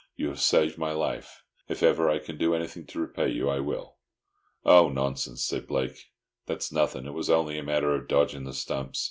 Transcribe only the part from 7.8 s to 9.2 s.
of dodging the stumps.